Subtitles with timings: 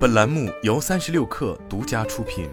[0.00, 2.48] 本栏目由三十六氪独家出品。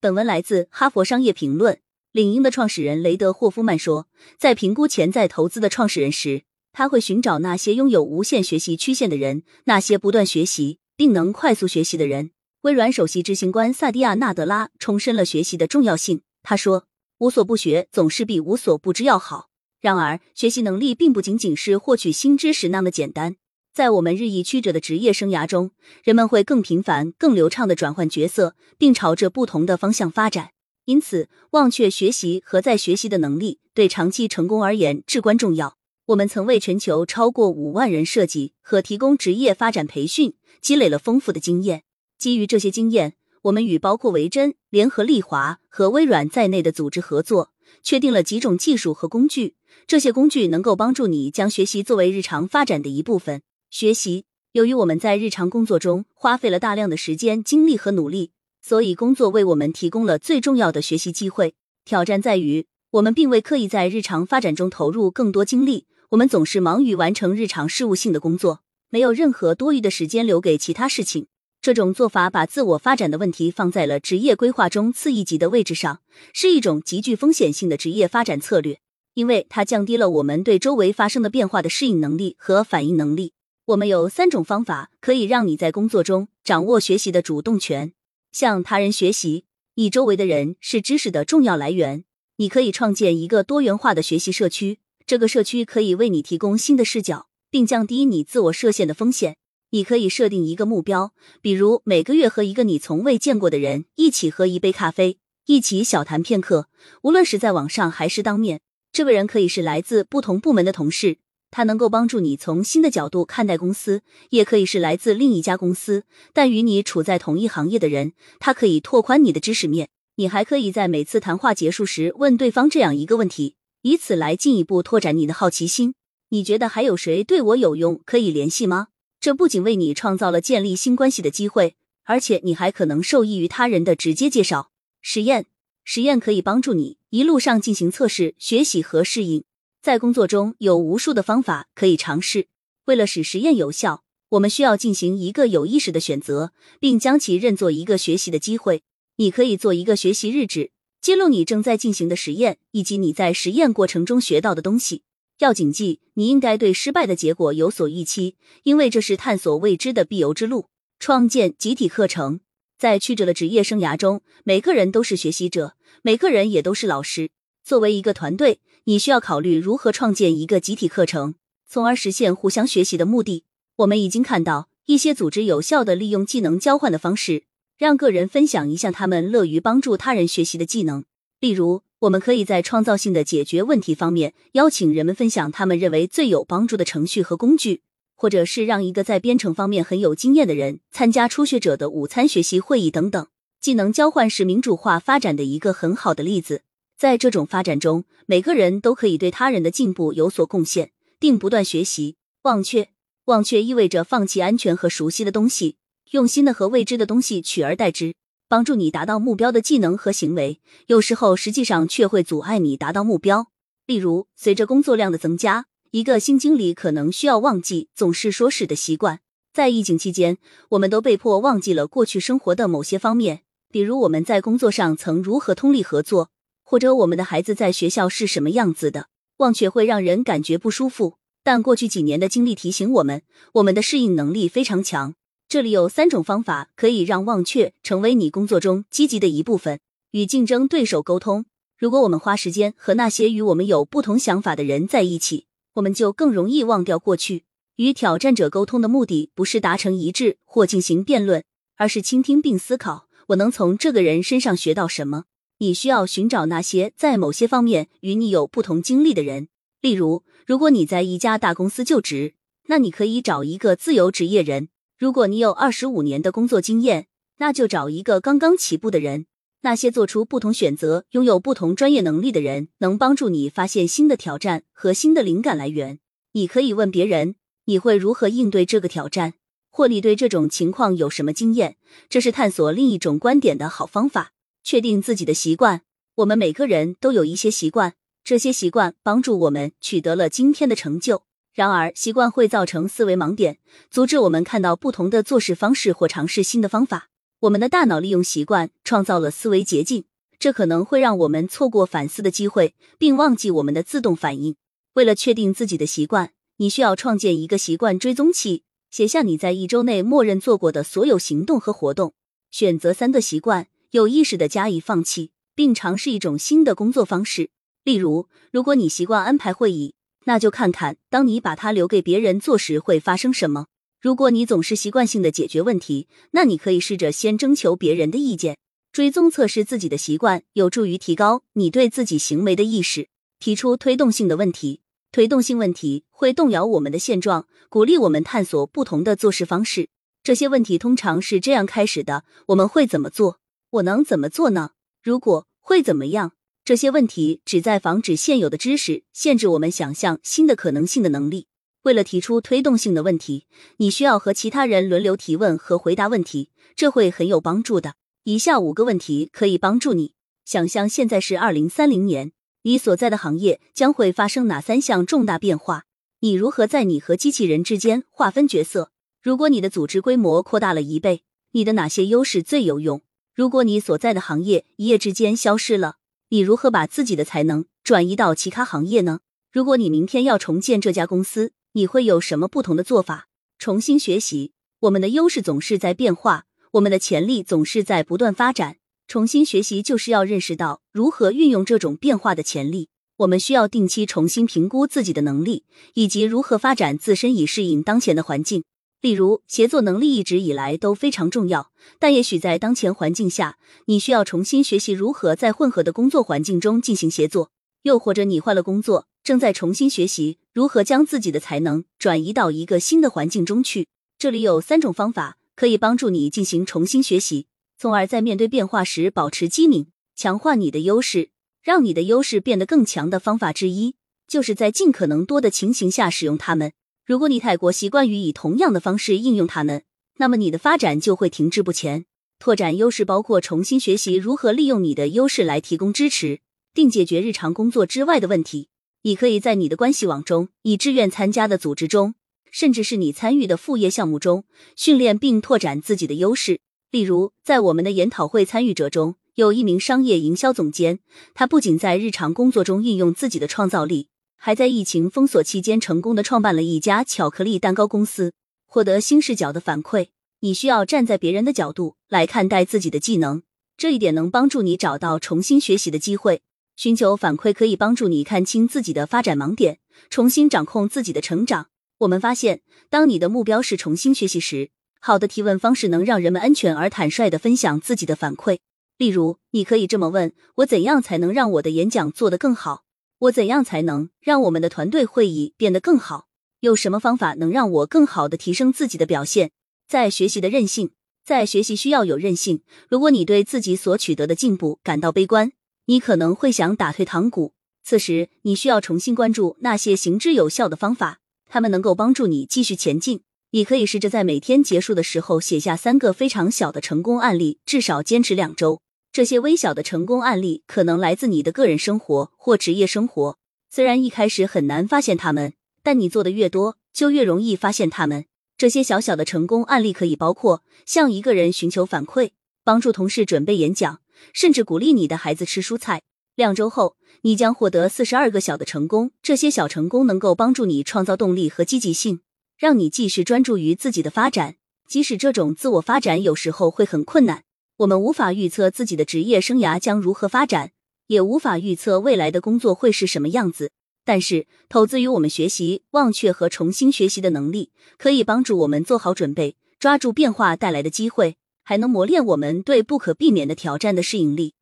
[0.00, 1.74] 本文来自《哈佛商业评论》。
[2.10, 6.42] 领英的创始人雷德霍夫曼说，在评估潜在投资的创始人时，
[6.72, 12.32] 他会寻找那些拥有无限学习曲线的人，那些不断学习并能快速学习的人。
[12.62, 16.22] 微软首席执行官萨蒂亚·纳德拉重申了学习的重要性。
[16.42, 16.88] 他说
[17.18, 19.50] ：“无所不学总是比无所不知要好。”
[19.86, 23.36] 然而，学习能力并不仅仅是获取新知识那么简单。
[23.72, 25.70] 在我们日益曲折的职业生涯中，
[26.02, 30.50] 人们会更频繁、更流畅的转换角色，并朝着不同的方向发展。
[30.86, 35.76] 因此，忘却学习和再学习的能力对长期成功而言至关重要。
[36.06, 41.84] 我们曾为全球超过五万人设计和提供职业发展培训，积累了丰富的经验。
[42.18, 49.54] 基于这些经验，我们与包括维珍、联合利华和微软在内的组织合作，确定了几种技术和工具。
[49.86, 53.42] 这些工具能够帮助你将学习作为日常发展的一部分。
[53.70, 58.30] 学习，由于我们在日常工作中花费了大量的时间、精力和努力，
[58.62, 61.54] 所以工作为我们提供了最重要的学习机会。
[61.84, 65.86] 挑战在于，我们并未刻意在日常发展中投入更多精力。
[66.10, 71.26] 我们总是忙于完成日常事务性的工作，没有任何多余的时间留给其他事情。
[71.66, 76.00] 这种做法把自我发展的问题放在了职业规划中次一级的位置上，
[76.32, 78.78] 是一种极具风险性的职业发展策略，
[79.14, 83.32] 因为它降低了我们对周围发生的变化的适应能力和反应能力。
[83.64, 87.92] 我们有三种方法可以让你在工作中掌握学习的主动权：
[88.30, 92.04] 向他人学习，你周围的人是知识的重要来源。
[92.36, 99.36] 你可以创建一个多元化的学习社区，这个社区可以为你提供新的视角，并降低你自我设限的风险。
[99.76, 106.68] 你可以设定一个目标，比如每个月和一个你从未见过的人一起喝一杯咖啡，一起小谈片刻。
[107.02, 111.18] 无论是在网上还是当面，这个人可以是来自不同部门的同事，
[111.50, 113.98] 他能够帮助你从新的角度看待公司；
[114.30, 119.90] 也可以是来自另一家公司，但与你处在同一行业的人，他可以拓宽你的知识面。
[120.14, 125.92] 你还可以在每次谈话结束时问对方这样一个问题，以此来进一步拓展你的好奇心。
[126.30, 128.00] 你觉得还有谁对我有用？
[128.06, 128.88] 可以联系吗？
[129.26, 134.70] 这不仅为你创造了建立新关系的机会，而且你还可能受益于他人的直接介绍。
[135.02, 135.46] 实验
[135.82, 139.42] 实验可以帮助你一路上进行测试、学习和适应。
[139.82, 142.46] 在工作中有无数的方法可以尝试。
[142.84, 148.84] 为了使实验有效，我们需要进行一个有意识的选择，并将其认作一个学习的机会。
[149.16, 150.70] 你可以做一个学习日志，
[151.00, 155.02] 记录你正在进行的实验以及你在实验过程中学到的东西。
[155.38, 160.68] 要谨记，你应该对失败的结果有所预期，因为这是探索未知的必由之路。
[160.98, 162.40] 创建集体课程，
[162.78, 167.30] 在曲折的职业生涯中，每个人都是学习者，每个人也都是老师。
[167.62, 171.34] 作为一个团队，你需要考虑如何创建一个集体课程，
[171.68, 173.44] 从而实现互相学习的目的。
[173.76, 177.44] 我们已经看到一些组织有效的利用技能交换的方式，
[177.76, 181.04] 让个人分享一项他们乐于帮助他人学习的技能，
[181.40, 181.82] 例如。
[182.00, 187.80] 我们可以在创造性的解决问题方面邀请人们分享他们认为最有帮助的程序和工具，
[188.14, 193.26] 或者是让一个在编程方面很有经验的人参加初学者的午餐学习会议等等。
[193.60, 196.62] 技能交换是民主化发展的一个很好的例子。
[196.98, 202.16] 在这种发展中，每个人都可以对他人的进步有所贡献，并不断学习。
[202.42, 202.90] 忘却，
[203.24, 205.76] 忘却意味着放弃安全和熟悉的东西，
[206.12, 208.14] 用新的和未知的东西取而代之。
[208.48, 213.48] 帮助你达到目标的技能和行为，有时候实际上却会阻碍你达到目标。
[213.86, 219.20] 例如，随着工作量的增加，一个新经理可能需要忘记总是说是的习惯。
[219.52, 220.38] 在疫情期间，
[220.70, 226.30] 我们都被迫忘记了过去生活的某些方面，比如我们在工作上曾如何通力合作，
[226.62, 229.08] 或者我们的孩子在学校是什么样子的。
[229.38, 233.22] 忘却会让人感觉不舒服，但过去几年的经历提醒我们，
[233.54, 235.14] 我们的适应能力非常强。
[235.48, 239.78] 这里有三种方法可以让忘却成为你工作中积极的一部分。
[240.10, 241.44] 与竞争对手沟通。
[241.78, 247.44] 如果我们花时间和那些与我们有不同想法的人在一起，我们就更容易忘掉过去。
[247.76, 251.44] 与挑战者沟通的目的不是达成一致或进行辩论，
[251.76, 255.24] 而是倾听并思考：我能从这个人身上学到什么？
[255.58, 259.48] 你需要寻找那些在某些方面与你有不同经历的人。
[259.80, 262.34] 例如，如果你在一家大公司就职，
[262.68, 264.70] 那你可以找一个自由职业人。
[264.98, 269.26] 如果你有二十五年的工作经验，那就找一个刚刚起步的人。
[269.60, 275.98] 那些做出不同选择、拥有不同专业能力的人，能帮助你发现新的挑战和新的灵感来源。
[276.32, 277.34] 你可以问别人：
[277.66, 279.34] 你会如何应对这个挑战？
[279.70, 281.76] 或你对这种情况有什么经验？
[282.08, 284.32] 这是探索另一种观点的好方法。
[284.64, 285.82] 确定自己的习惯。
[286.16, 287.92] 我们每个人都有一些习惯，
[288.24, 291.25] 这些习惯帮助我们取得了今天的成就。
[291.56, 293.56] 然而，习惯会造成思维盲点，
[293.90, 297.08] 阻止我们看到不同的做事方式或尝试新的方法。
[297.40, 300.04] 我们的大脑利用习惯创造了思维捷径，
[300.38, 304.56] 这可能会让我们错过反思的机会，并忘记我们的自动反应。
[304.92, 312.12] 为了确定自己的习惯，你需要创建一个习惯追踪器，写下你在一周内默认做过的所有行动和活动，
[312.50, 317.48] 选择三个习惯，有意识的加以放弃，并尝试一种新的工作方式。
[317.82, 319.95] 例如，如果你习惯安排会议。
[320.26, 323.66] 那就看看，当你把它留给别人做时会发生什么。
[324.00, 328.56] 如果你总是习惯性的解决问题，那你可以试着先征求别人的意见。
[328.92, 333.08] 追踪测试自己的习惯，有助于提高你对自己行为的意识。
[333.38, 334.80] 提出推动性的问题，
[335.12, 339.88] 推动性问题会动摇我们的现状，鼓励我们探索不同的做事方式。
[340.22, 343.38] 这些问题通常是这样开始的：我们会怎么做？
[343.70, 344.70] 我能怎么做呢？
[345.02, 346.32] 如果会怎么样？
[346.66, 351.46] 这些问题旨在防止现有的知识限制我们想象新的可能性的能力。
[351.82, 353.46] 为了提出推动性的问题，
[353.76, 357.94] 你需要和其他人轮流提问和回答问题，这会很有帮助的。
[358.24, 360.14] 以下五个问题可以帮助你
[360.44, 362.32] 想象现在是二零三零年，
[362.62, 365.84] 你所在的行业将会发生哪三项重大变化？
[366.18, 368.90] 你如何在你和机器人之间划分角色？
[369.22, 371.22] 如果你的组织规模扩大了一倍，
[371.52, 373.02] 你的哪些优势最有用？
[373.36, 375.98] 如果你所在的行业一夜之间消失了？
[376.28, 379.20] 你如何把自己的才能转移到其他行业呢？
[379.52, 383.28] 如果你明天要重建这家公司，你会有什么不同的做法？
[383.58, 388.78] 重新学习，我们的优势总是在变化，我们的潜力总是在不断发展。
[389.06, 392.88] 重新学习就是要认识到如何运用这种变化的潜力。
[393.18, 395.64] 我们需要定期重新评估自己的能力，
[395.94, 398.64] 以及如何发展自身以适应当前的环境。
[399.06, 401.70] 例如，协作能力一直以来都非常重要，
[402.00, 407.52] 但也许在当前环境下，你需要重新学习如何在混合的工作环境中进行协作。
[407.82, 413.86] 又或者你换了工作，正在重新学习如何将自己的才能转移到一个新的环境中去。
[414.18, 417.46] 这里有三种方法可以帮助你进行重新学习，
[417.78, 419.86] 从而在面对变化时保持机敏，
[420.16, 421.28] 强化你的优势，
[421.62, 423.94] 让你的优势变得更强的方法之一，
[424.26, 426.72] 就是在尽可能多的情形下使用它们。
[427.06, 429.84] 如果你太过习惯于以同样的方式应用它们，
[430.16, 432.04] 那么你的发展就会停滞不前。
[432.40, 436.40] 拓展优势包括重新学习如何利用你的优势来提供支持，
[436.74, 438.70] 并解决日常工作之外的问题。
[439.02, 442.16] 你可以在你的关系网中、以志愿参加的组织中，
[442.50, 444.42] 甚至是你参与的副业项目中，
[444.74, 446.58] 训练并拓展自己的优势。
[446.90, 450.98] 例如，在我们的研讨会参与者中，有一名商业营销总监，
[451.34, 454.08] 他不仅在日常工作中运用自己的创造力。
[454.46, 458.32] 还在疫情封锁期间成功的创办了一家巧克力蛋糕公司，
[458.64, 460.10] 获得新视角的反馈。
[460.38, 463.42] 你需要站在别人的角度来看待自己的技能，
[463.76, 466.42] 这一点能帮助你找到重新学习的机会。
[466.76, 471.66] 寻求反馈可以帮助你看清自己的发展盲点，重新掌控自己的成长。
[471.98, 474.70] 我们发现，当你的目标是重新学习时，
[475.00, 478.58] 好的提问方式能让人们安全而坦率的分享自己的反馈。
[478.96, 482.84] 例如，你可以这么问：我怎样才能让我的演讲做得更好？
[483.26, 486.26] 我怎样才能让我们的团队会议变得更好？
[486.60, 489.50] 有什么方法能让我更好的提升自己的表现？
[489.88, 490.90] 在学习的韧性，
[491.24, 492.62] 在学习需要有韧性。
[492.88, 495.52] 如果你对自己所取得的进步感到悲观，
[495.86, 497.54] 你可能会想打退堂鼓。
[497.82, 501.18] 此时，你需要重新关注那些行之有效的方法，
[501.48, 503.22] 他们能够帮助你继续前进。
[503.50, 508.80] 你可以试着在每天结束的时候写下三个非常小的成功案例，至少坚持两周。
[509.16, 513.38] 这些微小的成功案例可能来自你的个人生活或职业生活。
[513.70, 518.26] 虽然一开始很难发现他们，但你做的越多，就越容易发现他们。
[518.58, 522.32] 这些小小的成功案例可以包括向一个人寻求反馈、
[522.62, 524.02] 帮助同事准备演讲，
[524.34, 526.02] 甚至鼓励你的孩子吃蔬菜。
[526.34, 529.12] 两周后，你将获得四十二个小的成功。
[529.22, 532.20] 这些小成功能够帮助你创造动力和积极性，
[532.58, 534.56] 让你继续专注于自己的发展，
[534.86, 537.44] 即使这种自我发展有时候会很困难。
[537.78, 540.70] 我们无法预测自己的职业生涯将如何发展，
[541.08, 543.70] 也无法预测未来的工作会是什么样子。
[544.02, 554.54] 但是，投资于我们学习、忘却和重新学习的能力，可以帮助我们做好准备，抓住变化带来的机会，还能磨练我们对不可避免的挑战的适应力。